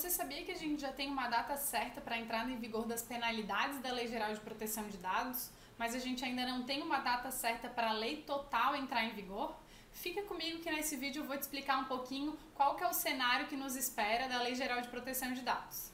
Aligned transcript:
Você 0.00 0.08
sabia 0.08 0.42
que 0.42 0.52
a 0.52 0.56
gente 0.56 0.80
já 0.80 0.90
tem 0.90 1.10
uma 1.10 1.28
data 1.28 1.58
certa 1.58 2.00
para 2.00 2.14
a 2.14 2.18
entrada 2.18 2.50
em 2.50 2.56
vigor 2.56 2.86
das 2.86 3.02
penalidades 3.02 3.80
da 3.80 3.92
Lei 3.92 4.08
Geral 4.08 4.32
de 4.32 4.40
Proteção 4.40 4.88
de 4.88 4.96
Dados, 4.96 5.50
mas 5.76 5.94
a 5.94 5.98
gente 5.98 6.24
ainda 6.24 6.46
não 6.46 6.62
tem 6.62 6.80
uma 6.80 7.00
data 7.00 7.30
certa 7.30 7.68
para 7.68 7.90
a 7.90 7.92
lei 7.92 8.22
total 8.22 8.74
entrar 8.74 9.04
em 9.04 9.10
vigor? 9.10 9.54
Fica 9.92 10.22
comigo 10.22 10.62
que 10.62 10.72
nesse 10.72 10.96
vídeo 10.96 11.20
eu 11.20 11.26
vou 11.26 11.36
te 11.36 11.42
explicar 11.42 11.76
um 11.80 11.84
pouquinho 11.84 12.34
qual 12.54 12.76
que 12.76 12.82
é 12.82 12.88
o 12.88 12.94
cenário 12.94 13.46
que 13.46 13.56
nos 13.56 13.76
espera 13.76 14.26
da 14.26 14.40
Lei 14.40 14.54
Geral 14.54 14.80
de 14.80 14.88
Proteção 14.88 15.34
de 15.34 15.42
Dados. 15.42 15.90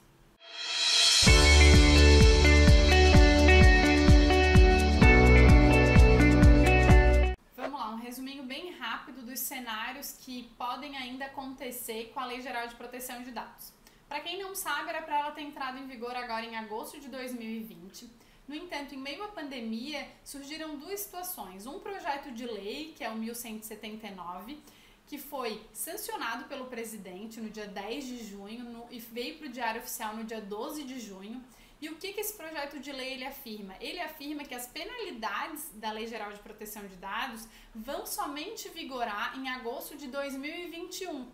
Um 7.93 7.99
resuminho 8.09 8.45
bem 8.45 8.73
rápido 8.73 9.23
dos 9.23 9.41
cenários 9.41 10.13
que 10.13 10.45
podem 10.57 10.97
ainda 10.97 11.25
acontecer 11.25 12.13
com 12.15 12.21
a 12.21 12.27
Lei 12.27 12.41
Geral 12.41 12.69
de 12.69 12.75
Proteção 12.77 13.23
de 13.23 13.33
Dados. 13.33 13.73
Para 14.09 14.21
quem 14.21 14.39
não 14.39 14.55
sabe, 14.55 14.89
era 14.91 15.03
para 15.03 15.19
ela 15.19 15.31
ter 15.33 15.43
entrado 15.43 15.79
em 15.79 15.87
vigor 15.87 16.15
agora 16.15 16.45
em 16.45 16.57
agosto 16.57 17.01
de 17.01 17.09
2020. 17.09 18.09
No 18.47 18.55
entanto, 18.55 18.95
em 18.95 18.99
meio 18.99 19.25
à 19.25 19.29
pandemia, 19.29 20.09
surgiram 20.25 20.79
duas 20.79 21.01
situações. 21.01 21.67
Um 21.67 21.81
projeto 21.81 22.31
de 22.31 22.47
lei, 22.47 22.95
que 22.97 23.03
é 23.03 23.11
o 23.11 23.17
1179, 23.17 24.63
que 25.07 25.19
foi 25.19 25.61
sancionado 25.73 26.45
pelo 26.45 26.67
presidente 26.67 27.41
no 27.41 27.51
dia 27.51 27.67
10 27.67 28.07
de 28.07 28.25
junho 28.25 28.65
no, 28.65 28.87
e 28.91 29.01
veio 29.01 29.39
para 29.39 29.49
o 29.49 29.51
Diário 29.51 29.81
Oficial 29.81 30.17
no 30.17 30.25
dia 30.25 30.41
12 30.41 30.85
de 30.85 31.01
junho. 31.01 31.43
E 31.81 31.89
o 31.89 31.97
que, 31.97 32.13
que 32.13 32.21
esse 32.21 32.35
projeto 32.35 32.79
de 32.79 32.91
lei 32.93 33.15
ele 33.15 33.25
afirma? 33.25 33.75
Ele 33.81 34.01
afirma 34.01 34.45
que 34.45 34.55
as 34.55 34.67
penalidades 34.67 35.69
da 35.75 35.93
Lei 35.93 36.07
Geral 36.07 36.33
de 36.33 36.39
Proteção 36.39 36.87
de 36.87 36.97
Dados 36.97 37.47
vão 37.75 38.07
somente 38.07 38.69
vigorar 38.71 39.37
em 39.37 39.49
agosto 39.49 39.97
de 39.97 40.07
2021. 40.07 41.27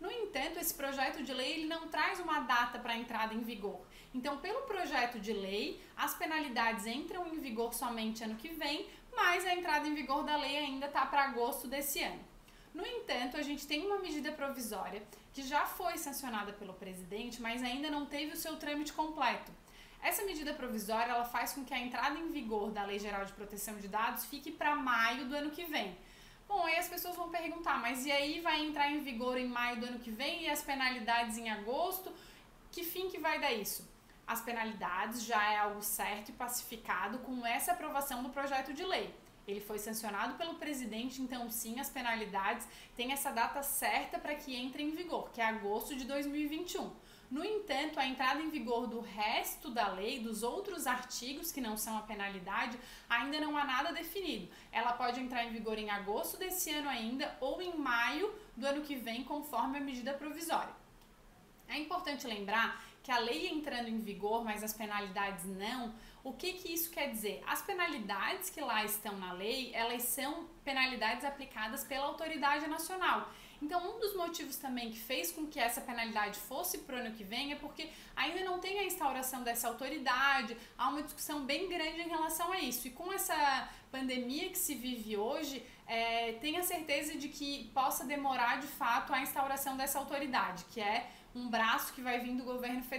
No 0.00 0.10
entanto, 0.10 0.58
esse 0.58 0.72
projeto 0.72 1.22
de 1.22 1.32
lei 1.32 1.54
ele 1.54 1.66
não 1.66 1.88
traz 1.88 2.20
uma 2.20 2.40
data 2.40 2.78
para 2.78 2.96
entrada 2.96 3.34
em 3.34 3.40
vigor. 3.40 3.80
Então, 4.14 4.38
pelo 4.38 4.62
projeto 4.62 5.18
de 5.18 5.32
lei, 5.32 5.82
as 5.96 6.14
penalidades 6.14 6.86
entram 6.86 7.26
em 7.26 7.38
vigor 7.38 7.74
somente 7.74 8.22
ano 8.22 8.36
que 8.36 8.48
vem, 8.48 8.88
mas 9.14 9.44
a 9.44 9.54
entrada 9.54 9.88
em 9.88 9.94
vigor 9.94 10.22
da 10.22 10.36
lei 10.36 10.56
ainda 10.56 10.86
está 10.86 11.04
para 11.04 11.24
agosto 11.24 11.66
desse 11.66 12.02
ano. 12.02 12.24
No 12.72 12.86
entanto, 12.86 13.36
a 13.36 13.42
gente 13.42 13.66
tem 13.66 13.84
uma 13.84 13.98
medida 13.98 14.30
provisória 14.30 15.02
que 15.32 15.42
já 15.42 15.66
foi 15.66 15.98
sancionada 15.98 16.52
pelo 16.52 16.74
presidente, 16.74 17.42
mas 17.42 17.62
ainda 17.62 17.90
não 17.90 18.06
teve 18.06 18.32
o 18.32 18.36
seu 18.36 18.56
trâmite 18.56 18.92
completo. 18.92 19.50
Essa 20.00 20.24
medida 20.24 20.54
provisória 20.54 21.10
ela 21.10 21.24
faz 21.24 21.52
com 21.52 21.64
que 21.64 21.74
a 21.74 21.78
entrada 21.78 22.18
em 22.18 22.30
vigor 22.30 22.70
da 22.70 22.84
Lei 22.84 22.98
Geral 22.98 23.24
de 23.24 23.32
Proteção 23.32 23.76
de 23.78 23.88
Dados 23.88 24.26
fique 24.26 24.52
para 24.52 24.76
maio 24.76 25.26
do 25.26 25.34
ano 25.34 25.50
que 25.50 25.64
vem. 25.64 25.96
Bom, 26.48 26.64
aí 26.64 26.78
as 26.78 26.88
pessoas 26.88 27.14
vão 27.14 27.28
perguntar, 27.28 27.78
mas 27.78 28.06
e 28.06 28.10
aí 28.10 28.40
vai 28.40 28.64
entrar 28.64 28.90
em 28.90 29.00
vigor 29.00 29.36
em 29.36 29.46
maio 29.46 29.78
do 29.80 29.86
ano 29.86 29.98
que 29.98 30.10
vem 30.10 30.44
e 30.44 30.48
as 30.48 30.62
penalidades 30.62 31.36
em 31.36 31.50
agosto? 31.50 32.10
Que 32.72 32.82
fim 32.82 33.10
que 33.10 33.18
vai 33.18 33.38
dar 33.38 33.52
isso? 33.52 33.86
As 34.26 34.40
penalidades 34.40 35.24
já 35.24 35.52
é 35.52 35.58
algo 35.58 35.82
certo 35.82 36.30
e 36.30 36.32
pacificado 36.32 37.18
com 37.18 37.44
essa 37.44 37.72
aprovação 37.72 38.22
do 38.22 38.30
projeto 38.30 38.72
de 38.72 38.82
lei. 38.82 39.14
Ele 39.46 39.60
foi 39.60 39.78
sancionado 39.78 40.34
pelo 40.34 40.54
presidente, 40.54 41.20
então 41.20 41.50
sim, 41.50 41.78
as 41.80 41.90
penalidades 41.90 42.66
têm 42.96 43.12
essa 43.12 43.30
data 43.30 43.62
certa 43.62 44.18
para 44.18 44.34
que 44.34 44.56
entre 44.56 44.82
em 44.82 44.90
vigor, 44.90 45.30
que 45.30 45.42
é 45.42 45.44
agosto 45.44 45.94
de 45.94 46.04
2021. 46.04 46.90
No 47.30 47.44
entanto, 47.44 48.00
a 48.00 48.06
entrada 48.06 48.40
em 48.40 48.48
vigor 48.48 48.86
do 48.86 49.00
resto 49.00 49.70
da 49.70 49.88
lei, 49.88 50.18
dos 50.18 50.42
outros 50.42 50.86
artigos 50.86 51.52
que 51.52 51.60
não 51.60 51.76
são 51.76 51.98
a 51.98 52.02
penalidade, 52.02 52.78
ainda 53.08 53.38
não 53.38 53.56
há 53.56 53.64
nada 53.64 53.92
definido. 53.92 54.48
Ela 54.72 54.92
pode 54.92 55.20
entrar 55.20 55.44
em 55.44 55.52
vigor 55.52 55.76
em 55.78 55.90
agosto 55.90 56.38
desse 56.38 56.70
ano 56.70 56.88
ainda 56.88 57.36
ou 57.38 57.60
em 57.60 57.76
maio 57.76 58.34
do 58.56 58.66
ano 58.66 58.80
que 58.80 58.96
vem, 58.96 59.24
conforme 59.24 59.76
a 59.76 59.80
medida 59.80 60.14
provisória. 60.14 60.72
É 61.68 61.76
importante 61.76 62.26
lembrar 62.26 62.82
que 63.08 63.12
a 63.12 63.18
lei 63.20 63.48
entrando 63.48 63.88
em 63.88 64.00
vigor, 64.00 64.44
mas 64.44 64.62
as 64.62 64.74
penalidades 64.74 65.46
não, 65.46 65.94
o 66.22 66.34
que, 66.34 66.52
que 66.52 66.74
isso 66.74 66.90
quer 66.90 67.10
dizer? 67.10 67.42
As 67.46 67.62
penalidades 67.62 68.50
que 68.50 68.60
lá 68.60 68.84
estão 68.84 69.16
na 69.16 69.32
lei, 69.32 69.70
elas 69.72 70.02
são 70.02 70.46
penalidades 70.62 71.24
aplicadas 71.24 71.82
pela 71.84 72.04
autoridade 72.04 72.66
nacional. 72.66 73.32
Então, 73.62 73.96
um 73.96 73.98
dos 73.98 74.14
motivos 74.14 74.56
também 74.56 74.90
que 74.90 74.98
fez 74.98 75.32
com 75.32 75.46
que 75.46 75.58
essa 75.58 75.80
penalidade 75.80 76.38
fosse 76.38 76.78
para 76.78 76.96
o 76.96 76.98
ano 76.98 77.14
que 77.16 77.24
vem 77.24 77.50
é 77.50 77.56
porque 77.56 77.88
ainda 78.14 78.44
não 78.44 78.58
tem 78.58 78.78
a 78.78 78.84
instauração 78.84 79.42
dessa 79.42 79.68
autoridade, 79.68 80.54
há 80.76 80.90
uma 80.90 81.02
discussão 81.02 81.46
bem 81.46 81.66
grande 81.66 82.02
em 82.02 82.08
relação 82.08 82.52
a 82.52 82.60
isso. 82.60 82.88
E 82.88 82.90
com 82.90 83.10
essa 83.10 83.70
pandemia 83.90 84.50
que 84.50 84.58
se 84.58 84.74
vive 84.74 85.16
hoje, 85.16 85.64
é, 85.86 86.32
tenha 86.34 86.62
certeza 86.62 87.16
de 87.16 87.30
que 87.30 87.70
possa 87.72 88.04
demorar 88.04 88.60
de 88.60 88.66
fato 88.66 89.14
a 89.14 89.22
instauração 89.22 89.78
dessa 89.78 89.98
autoridade, 89.98 90.66
que 90.70 90.80
é 90.82 91.10
um 91.34 91.48
braço 91.48 91.92
que 91.92 92.00
vai 92.00 92.18
vir 92.20 92.36
do 92.36 92.44
governo 92.44 92.82
federal. 92.82 92.97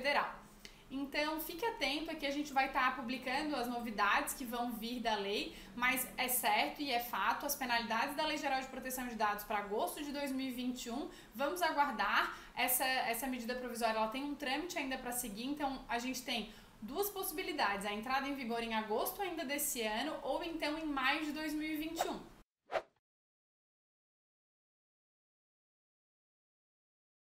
Então, 0.92 1.40
fique 1.40 1.64
atento 1.64 2.10
aqui, 2.10 2.26
a 2.26 2.32
gente 2.32 2.52
vai 2.52 2.66
estar 2.66 2.90
tá 2.90 2.92
publicando 2.96 3.56
as 3.56 3.68
novidades 3.68 4.34
que 4.34 4.44
vão 4.44 4.72
vir 4.72 5.00
da 5.00 5.16
lei, 5.16 5.56
mas 5.76 6.08
é 6.18 6.28
certo 6.28 6.82
e 6.82 6.92
é 6.92 7.00
fato, 7.00 7.46
as 7.46 7.56
penalidades 7.56 8.16
da 8.16 8.26
Lei 8.26 8.38
Geral 8.38 8.60
de 8.60 8.68
Proteção 8.68 9.08
de 9.08 9.14
Dados 9.14 9.44
para 9.44 9.60
agosto 9.60 10.04
de 10.04 10.12
2021, 10.12 11.08
vamos 11.36 11.62
aguardar. 11.62 12.36
Essa, 12.56 12.84
essa 12.84 13.28
medida 13.28 13.54
provisória 13.54 13.98
ela 13.98 14.08
tem 14.08 14.24
um 14.24 14.34
trâmite 14.34 14.80
ainda 14.80 14.98
para 14.98 15.12
seguir, 15.12 15.46
então 15.46 15.86
a 15.88 16.00
gente 16.00 16.24
tem 16.24 16.52
duas 16.82 17.10
possibilidades: 17.12 17.86
a 17.86 17.94
entrada 17.94 18.28
em 18.28 18.34
vigor 18.34 18.64
em 18.64 18.74
agosto 18.74 19.22
ainda 19.22 19.46
desse 19.46 19.82
ano 19.84 20.16
ou 20.24 20.44
então 20.44 20.78
em 20.80 20.86
maio 20.86 21.24
de 21.24 21.32
2021. 21.34 22.20